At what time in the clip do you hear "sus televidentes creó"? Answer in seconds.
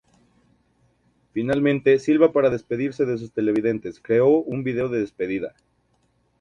3.19-4.29